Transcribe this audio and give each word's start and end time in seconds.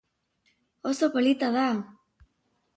Oso 0.89 1.05
polita 1.13 1.47
da! 1.55 1.69